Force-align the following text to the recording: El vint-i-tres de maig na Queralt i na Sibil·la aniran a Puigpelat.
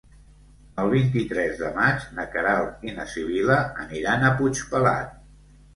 El 0.83 0.87
vint-i-tres 0.93 1.53
de 1.61 1.69
maig 1.77 2.09
na 2.21 2.27
Queralt 2.37 2.89
i 2.91 2.97
na 2.97 3.09
Sibil·la 3.15 3.63
aniran 3.87 4.31
a 4.31 4.35
Puigpelat. 4.43 5.19